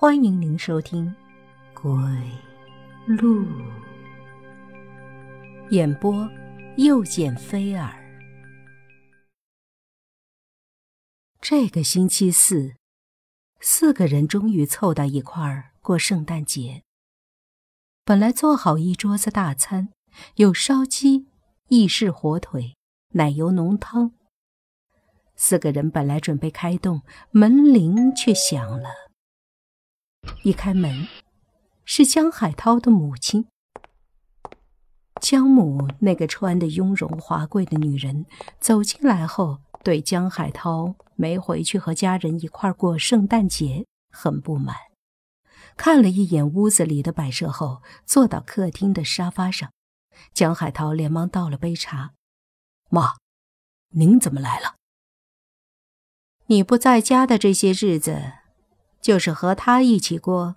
[0.00, 1.14] 欢迎您收听
[1.78, 1.92] 《鬼
[3.06, 3.44] 路》
[5.68, 6.26] 演播，
[6.78, 7.92] 又见菲儿。
[11.42, 12.76] 这个星期四，
[13.60, 16.82] 四个人终于凑到一块儿过圣诞节。
[18.02, 19.90] 本来做好一桌子大餐，
[20.36, 21.26] 有烧鸡、
[21.68, 22.74] 意式火腿、
[23.10, 24.12] 奶油浓汤。
[25.36, 29.09] 四个人本来准备开动，门铃却响了。
[30.42, 31.06] 一开门，
[31.84, 33.46] 是江海涛的母亲。
[35.20, 38.24] 江母那个穿的雍容华贵的女人
[38.58, 44.74] 走进来后，对江海涛没回去和家人一块过圣诞节很不满。
[45.76, 49.70] 看了一眼屋子里的摆设后，坐到客厅的沙发上。
[50.32, 52.12] 江海涛连忙倒了杯茶
[52.88, 53.16] ：“妈，
[53.90, 54.76] 您怎么来了？
[56.46, 58.32] 你不在家的这些日子。”
[59.00, 60.56] 就是和他一起过。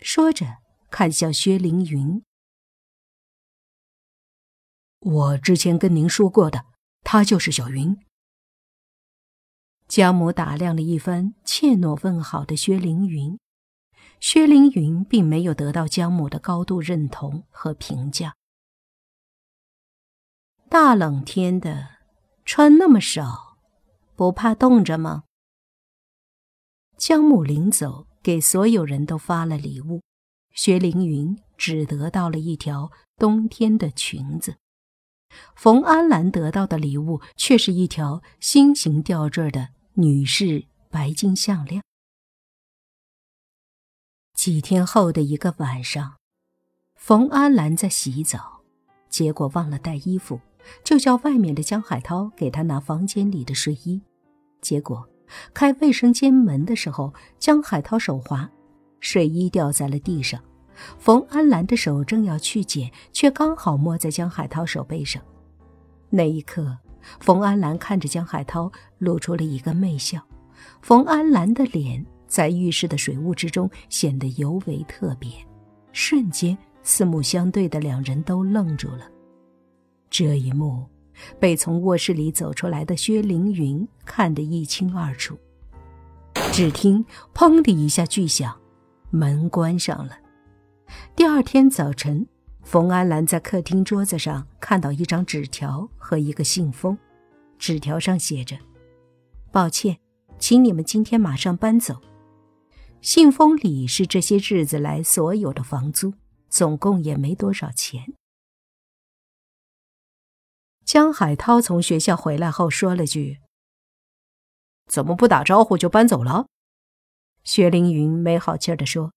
[0.00, 0.58] 说着，
[0.90, 2.22] 看向薛凌云。
[5.00, 6.66] 我之前跟您说过的，
[7.02, 7.96] 他就是小云。
[9.86, 13.38] 江母打量了一番怯懦问好的薛凌云，
[14.20, 18.34] 薛凌云并没有得到江母的高度认同和评价。
[20.68, 22.00] 大冷天的，
[22.44, 23.56] 穿那么少，
[24.14, 25.24] 不怕冻着吗？
[26.98, 30.02] 江母临走，给所有人都发了礼物，
[30.52, 34.56] 薛凌云只得到了一条冬天的裙子。
[35.54, 41.82] 冯安兰得到的礼物却是一条心形吊坠的女士白金项链。
[44.34, 46.16] 几天后的一个晚上，
[46.96, 48.62] 冯安兰在洗澡，
[49.08, 50.40] 结果忘了带衣服，
[50.82, 54.02] 就叫外面的江海涛给她拿房间里的睡衣，
[54.60, 55.08] 结果。
[55.52, 58.50] 开卫生间门的时候，江海涛手滑，
[59.00, 60.40] 睡衣掉在了地上。
[60.98, 65.22] 冯安兰的手正要去捡，却刚好摸在江海涛手背上。
[66.08, 66.78] 那一刻，
[67.20, 70.20] 冯安兰看着江海涛，露出了一个媚笑。
[70.82, 75.30] 冯安兰的脸在浴室的水雾之中显得尤为特别。
[75.92, 79.10] 瞬间，四目相对的两人都愣住了。
[80.10, 80.86] 这一幕。
[81.38, 85.36] 被从卧室里走出来的薛凌云看得一清二楚。
[86.52, 88.58] 只听“砰”的一下巨响，
[89.10, 90.16] 门关上了。
[91.14, 92.26] 第二天早晨，
[92.62, 96.96] 冯安兰在客厅桌子上看到一张纸条和一个信封，
[97.58, 98.56] 纸条上写着
[99.52, 99.98] ：“抱歉，
[100.38, 101.96] 请你们今天马上搬走。”
[103.00, 106.14] 信封里是这些日子来所有的房租，
[106.48, 108.14] 总共也没多少钱。
[110.88, 113.40] 江海涛从学校回来后说了句
[114.88, 116.46] ：“怎么不打招呼就搬走了？”
[117.44, 119.12] 薛凌云没好气的说：“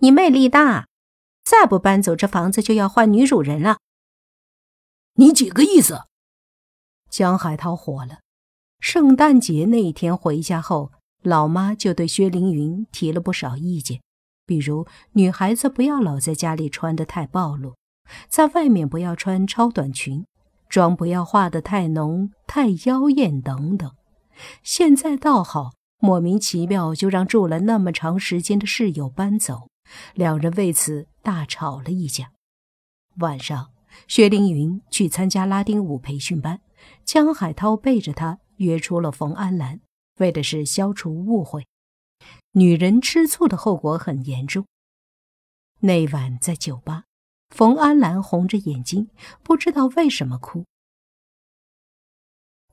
[0.00, 0.88] 你魅力大，
[1.42, 3.78] 再不搬走，这房子就要换女主人了。”
[5.16, 6.04] 你几个意思？
[7.08, 8.18] 江海涛火了。
[8.78, 10.92] 圣诞节那一天回家后，
[11.22, 14.02] 老妈就对薛凌云提了不少意见，
[14.44, 17.74] 比如女孩子不要老在家里穿的太暴露。
[18.28, 20.26] 在外面不要穿超短裙，
[20.68, 23.90] 妆不要化得太浓、太妖艳等等。
[24.62, 29.70] 现在倒好，莫名其妙就让住了那么长时间的室友搬走，
[30.14, 32.32] 两人为此大吵了一架。
[33.18, 33.70] 晚上，
[34.06, 36.60] 薛凌云去参加拉丁舞培训班，
[37.04, 39.80] 江海涛背着她约出了冯安兰，
[40.18, 41.66] 为的是消除误会。
[42.52, 44.66] 女人吃醋的后果很严重。
[45.80, 47.05] 那晚在酒吧。
[47.50, 49.08] 冯安兰红着眼睛，
[49.42, 50.64] 不知道为什么哭。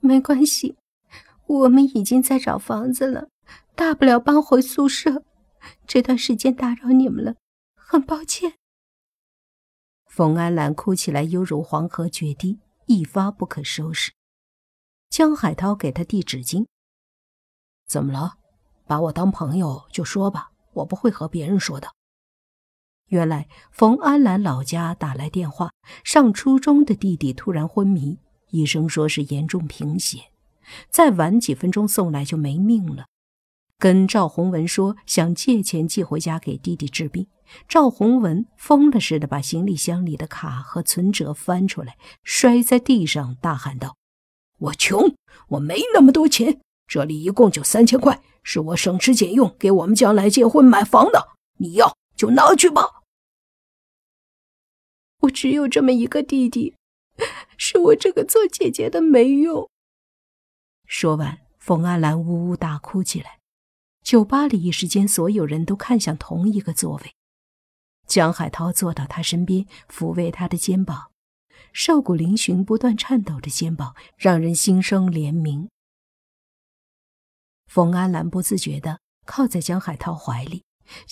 [0.00, 0.76] 没关系，
[1.46, 3.28] 我们已经在找房子了，
[3.74, 5.22] 大不了搬回宿舍。
[5.86, 7.36] 这段时间打扰你们了，
[7.76, 8.54] 很抱歉。
[10.06, 14.12] 冯安兰哭起来犹如黄河决堤，一发不可收拾。
[15.08, 16.66] 江海涛给她递纸巾。
[17.86, 18.38] 怎么了？
[18.84, 21.88] 把我当朋友就说吧，我不会和别人说的。
[23.12, 25.70] 原来冯安兰老家打来电话，
[26.02, 28.16] 上初中的弟弟突然昏迷，
[28.52, 30.30] 医生说是严重贫血，
[30.88, 33.04] 再晚几分钟送来就没命了。
[33.78, 37.26] 跟赵洪文说想借钱寄回家给弟弟治病，
[37.68, 43.98] 赵洪文疯了似的把行李箱里的卡和存折翻出来，摔在地上，大喊道
[44.58, 45.14] ：“我穷，
[45.48, 53.00] 我没那么多钱，这里一共就三千块，是我省吃俭用给我们将来结婚买房的，你要就拿去吧。”
[55.22, 56.74] 我只有这么一个弟弟，
[57.56, 59.68] 是我这个做姐姐的没用。
[60.86, 63.38] 说完，冯安兰呜呜大哭起来。
[64.02, 67.14] 酒吧里一时间，所有人都看向同一个座位。
[68.06, 71.12] 江海涛坐到他身边，抚慰他的肩膀，
[71.72, 75.68] 瘦骨嶙峋、不断颤抖的肩膀，让人心生怜悯。
[77.66, 80.64] 冯安兰不自觉地靠在江海涛怀里，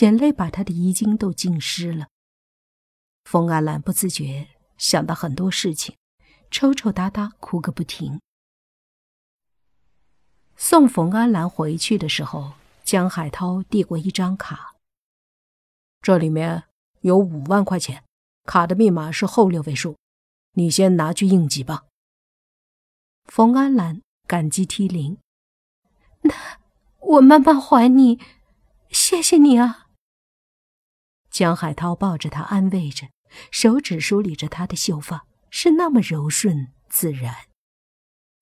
[0.00, 2.06] 眼泪把他的衣襟都浸湿了。
[3.26, 4.46] 冯安兰不自觉
[4.78, 5.96] 想到很多事情，
[6.48, 8.20] 抽抽搭搭哭个不停。
[10.54, 12.52] 送冯安兰回去的时候，
[12.84, 14.76] 江海涛递过一张卡，
[16.00, 16.68] 这里面
[17.00, 18.04] 有五万块钱，
[18.44, 19.96] 卡的密码是后六位数，
[20.52, 21.82] 你先拿去应急吧。
[23.24, 25.18] 冯安兰感激涕零。
[26.20, 26.32] 那
[27.00, 28.20] 我慢慢还你，
[28.88, 29.88] 谢谢你啊。
[31.28, 33.08] 江海涛抱着她安慰着，
[33.50, 37.34] 手指梳理着她的秀发，是那么柔顺自然。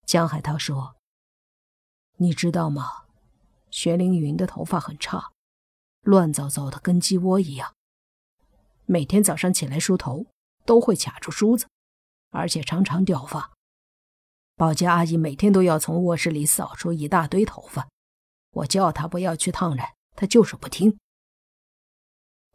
[0.07, 0.97] 江海涛说
[2.19, 3.05] ：“你知道吗？
[3.71, 5.33] 玄凌云的头发很差，
[6.03, 7.75] 乱糟糟的，跟鸡窝一样。
[8.87, 10.27] 每天早上起来梳头
[10.65, 11.67] 都会卡住梳子，
[12.31, 13.53] 而且常常掉发。”
[14.57, 17.89] 保洁阿姨每天都要从卧室里扫出一大堆头发，
[18.53, 20.97] 我叫她不要去烫染，她就是不听。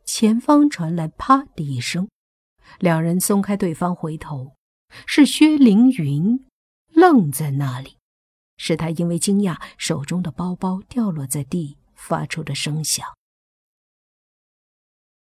[0.06, 2.10] 前方传来啪的一声，
[2.78, 4.54] 两人松开对方，回头，
[5.06, 6.46] 是薛凌云，
[6.94, 7.98] 愣在那里。
[8.58, 13.06] 是他因为惊讶，手中的包包掉落在地，发出的声响。